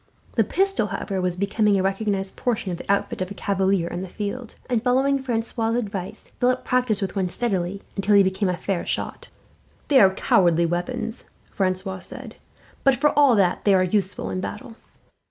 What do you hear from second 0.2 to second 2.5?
The pistol, however, was becoming a recognized